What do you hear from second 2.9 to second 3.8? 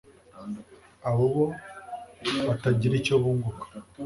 icyo bunguka.”